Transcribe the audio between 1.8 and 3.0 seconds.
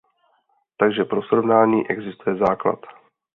existuje základ.